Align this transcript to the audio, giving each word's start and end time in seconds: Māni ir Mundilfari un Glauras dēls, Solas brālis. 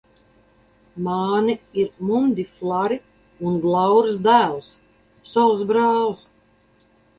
Māni 1.07 1.55
ir 1.83 1.91
Mundilfari 2.07 2.97
un 3.51 3.61
Glauras 3.67 4.19
dēls, 4.31 4.73
Solas 5.37 5.65
brālis. 5.75 6.29